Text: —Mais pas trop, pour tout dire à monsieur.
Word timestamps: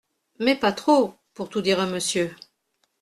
—Mais 0.39 0.55
pas 0.55 0.71
trop, 0.71 1.13
pour 1.35 1.49
tout 1.49 1.61
dire 1.61 1.79
à 1.79 1.85
monsieur. 1.85 2.35